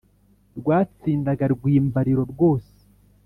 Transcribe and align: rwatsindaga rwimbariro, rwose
rwatsindaga 0.59 1.45
rwimbariro, 1.53 2.23
rwose 2.31 2.75